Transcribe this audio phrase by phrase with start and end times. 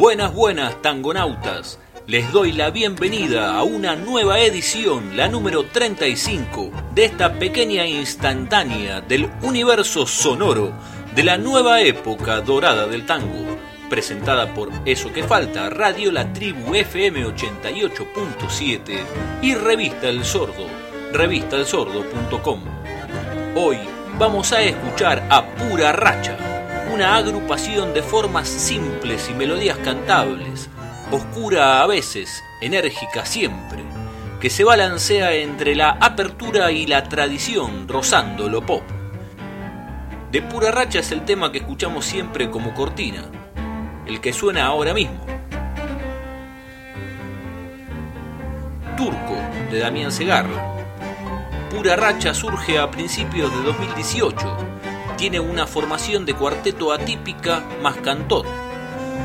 [0.00, 1.78] Buenas, buenas, tangonautas.
[2.06, 9.02] Les doy la bienvenida a una nueva edición, la número 35, de esta pequeña instantánea
[9.02, 10.72] del universo sonoro
[11.14, 13.58] de la nueva época dorada del tango,
[13.90, 18.96] presentada por Eso que Falta, Radio La Tribu FM 88.7
[19.42, 20.66] y Revista El Sordo,
[21.12, 22.60] revistaelsordo.com.
[23.54, 23.76] Hoy
[24.18, 26.38] vamos a escuchar a Pura Racha,
[26.92, 30.68] una agrupación de formas simples y melodías cantables,
[31.12, 33.84] oscura a veces, enérgica siempre,
[34.40, 38.82] que se balancea entre la apertura y la tradición, rozando lo pop.
[40.32, 43.24] De pura racha es el tema que escuchamos siempre como cortina,
[44.06, 45.24] el que suena ahora mismo.
[48.96, 49.36] Turco,
[49.70, 50.76] de Damián Segarra.
[51.70, 54.59] Pura racha surge a principios de 2018.
[55.20, 58.46] Tiene una formación de cuarteto atípica más cantor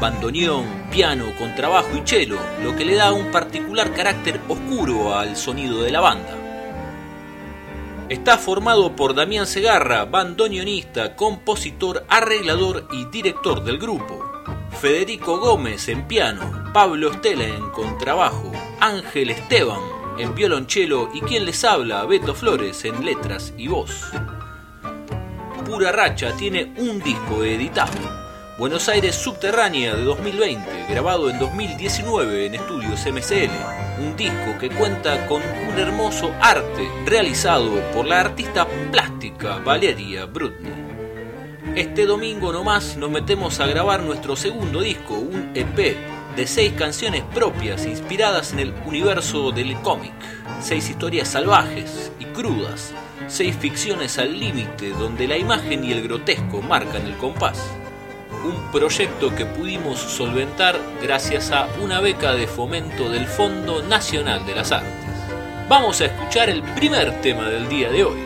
[0.00, 5.82] bandoneón, piano, contrabajo y cello, lo que le da un particular carácter oscuro al sonido
[5.82, 6.36] de la banda.
[8.08, 14.20] Está formado por Damián Segarra, bandoneonista, compositor, arreglador y director del grupo.
[14.80, 18.50] Federico Gómez en piano, Pablo Estela en contrabajo,
[18.80, 19.80] Ángel Esteban
[20.18, 24.10] en violonchelo y quien les habla, Beto Flores en letras y voz.
[25.64, 27.92] Pura Racha tiene un disco editado.
[28.58, 35.26] Buenos Aires Subterránea de 2020, grabado en 2019 en estudios MCL, un disco que cuenta
[35.26, 40.70] con un hermoso arte realizado por la artista plástica Valeria Brutny.
[41.74, 45.96] Este domingo nomás nos metemos a grabar nuestro segundo disco, un EP
[46.36, 50.12] de seis canciones propias inspiradas en el universo del cómic,
[50.60, 52.92] seis historias salvajes y crudas,
[53.28, 57.60] seis ficciones al límite donde la imagen y el grotesco marcan el compás
[58.44, 64.54] un proyecto que pudimos solventar gracias a una beca de fomento del Fondo Nacional de
[64.54, 64.92] las Artes.
[65.68, 68.18] Vamos a escuchar el primer tema del día de hoy.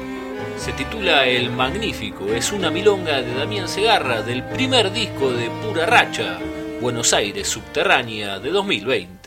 [0.56, 5.86] Se titula El Magnífico, es una milonga de Damián Segarra del primer disco de Pura
[5.86, 6.38] Racha,
[6.80, 9.17] Buenos Aires Subterránea de 2020.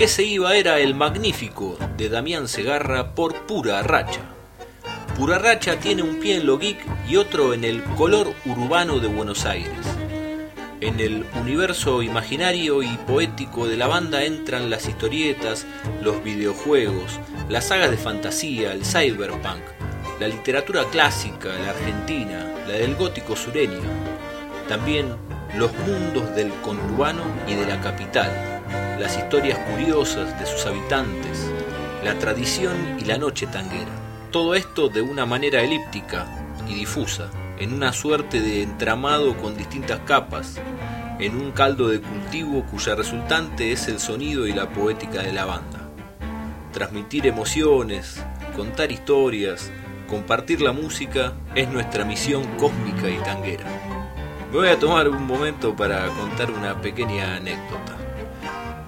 [0.00, 4.22] Que se iba era El Magnífico de Damián Segarra por pura racha.
[5.14, 9.44] Purarracha tiene un pie en lo geek y otro en el color urbano de Buenos
[9.44, 9.76] Aires.
[10.80, 15.66] En el universo imaginario y poético de la banda entran las historietas,
[16.00, 17.20] los videojuegos,
[17.50, 19.60] las sagas de fantasía, el cyberpunk,
[20.18, 23.82] la literatura clásica, la argentina, la del gótico sureño.
[24.66, 25.14] También
[25.58, 28.59] los mundos del conurbano y de la capital,
[29.00, 31.50] las historias curiosas de sus habitantes,
[32.04, 33.90] la tradición y la noche tanguera.
[34.30, 36.26] Todo esto de una manera elíptica
[36.68, 40.60] y difusa, en una suerte de entramado con distintas capas,
[41.18, 45.46] en un caldo de cultivo cuya resultante es el sonido y la poética de la
[45.46, 45.88] banda.
[46.74, 48.22] Transmitir emociones,
[48.54, 49.70] contar historias,
[50.10, 53.64] compartir la música es nuestra misión cósmica y tanguera.
[54.52, 57.99] Me voy a tomar un momento para contar una pequeña anécdota.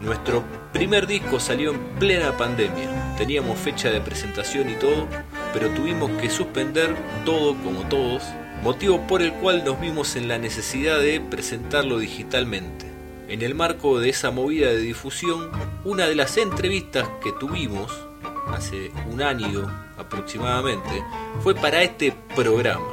[0.02, 3.14] Nuestro primer disco salió en plena pandemia.
[3.16, 5.06] Teníamos fecha de presentación y todo,
[5.52, 8.24] pero tuvimos que suspender todo como todos,
[8.64, 12.86] motivo por el cual nos vimos en la necesidad de presentarlo digitalmente.
[13.28, 15.50] En el marco de esa movida de difusión,
[15.84, 17.92] una de las entrevistas que tuvimos
[18.52, 21.04] hace un año aproximadamente
[21.42, 22.88] fue para este programa.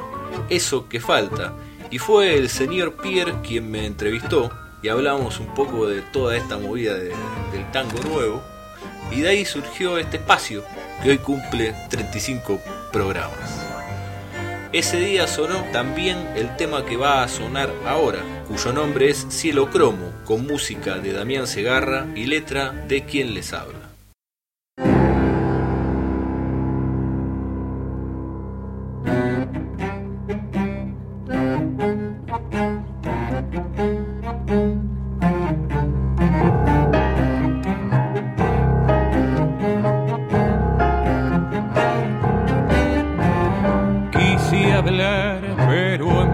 [0.47, 1.55] Eso que falta,
[1.89, 6.57] y fue el señor Pierre quien me entrevistó y hablamos un poco de toda esta
[6.57, 8.41] movida del tango nuevo.
[9.11, 10.63] Y de ahí surgió este espacio
[11.01, 12.61] que hoy cumple 35
[12.91, 13.65] programas.
[14.71, 19.71] Ese día sonó también el tema que va a sonar ahora, cuyo nombre es Cielo
[19.71, 23.78] Cromo, con música de Damián Segarra y letra de quien les habla.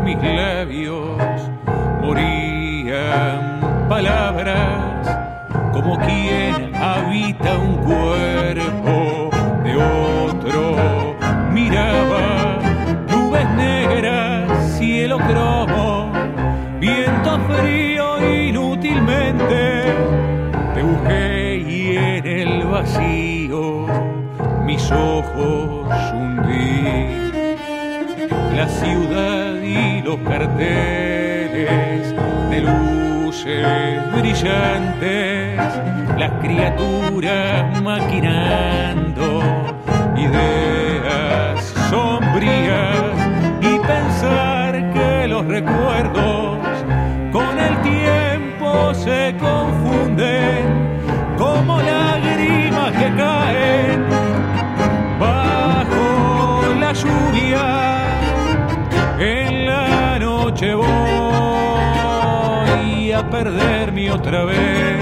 [0.05, 1.17] mis labios
[1.99, 3.59] morían
[3.89, 5.07] palabras
[5.73, 9.31] como quien habita un cuerpo
[9.63, 11.15] de otro.
[11.51, 12.59] Miraba
[13.09, 16.11] nubes negras, cielo cromo,
[16.79, 19.85] viento frío inútilmente.
[20.75, 23.87] Te busqué y en el vacío
[24.65, 25.84] mis ojos
[28.55, 32.15] la ciudad y los carteles
[32.49, 35.59] de luces brillantes,
[36.17, 39.41] las criaturas maquinando
[40.15, 43.13] ideas sombrías
[43.61, 46.59] y pensar que los recuerdos
[63.35, 64.97] perderme otra vez.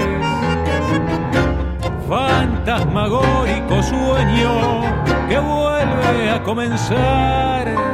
[2.08, 4.82] Fantasmagórico sueño
[5.28, 7.93] que vuelve a comenzar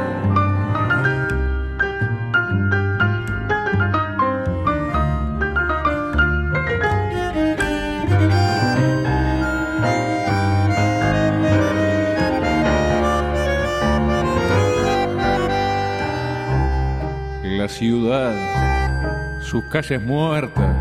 [19.51, 20.77] sus calles muertas,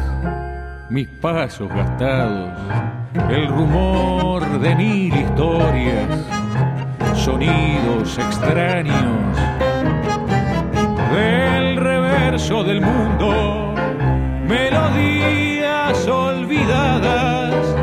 [0.90, 2.52] mis pasos gastados,
[3.28, 6.06] el rumor de mil historias,
[7.16, 9.36] sonidos extraños
[11.12, 13.74] del reverso del mundo,
[14.46, 17.74] melodías olvidadas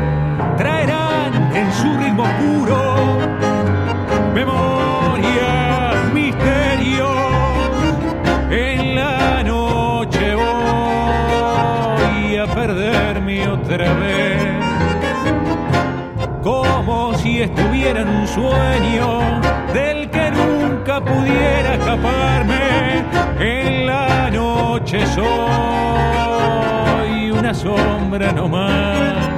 [0.56, 2.87] traerán en su ritmo puro
[18.34, 19.20] sueño
[19.72, 23.04] del que nunca pudiera escaparme.
[23.38, 25.30] En la noche soy
[27.30, 29.28] una sombra nomás.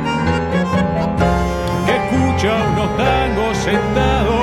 [1.87, 4.40] Que escucha unos tangos sentados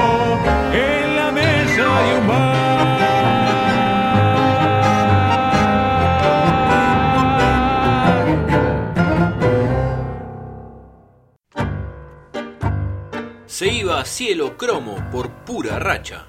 [13.88, 16.26] Se iba Cielo Cromo por pura racha.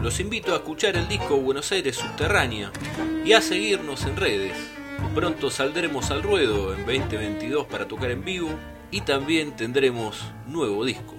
[0.00, 2.70] Los invito a escuchar el disco Buenos Aires Subterránea
[3.24, 4.56] y a seguirnos en redes.
[5.12, 8.50] Pronto saldremos al ruedo en 2022 para tocar en vivo
[8.92, 11.16] y también tendremos nuevo disco.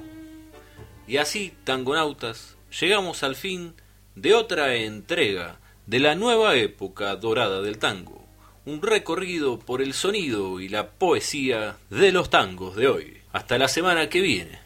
[1.07, 3.73] Y así, tangonautas, llegamos al fin
[4.15, 8.25] de otra entrega de la nueva época dorada del tango,
[8.63, 13.17] un recorrido por el sonido y la poesía de los tangos de hoy.
[13.33, 14.60] Hasta la semana que viene.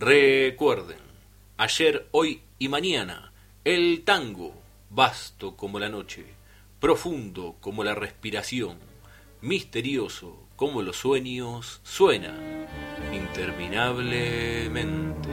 [0.00, 1.00] Recuerden,
[1.56, 3.32] ayer, hoy y mañana,
[3.64, 4.54] el tango,
[4.90, 6.24] vasto como la noche,
[6.78, 8.78] profundo como la respiración,
[9.40, 12.32] misterioso como los sueños, suena
[13.12, 15.27] interminablemente.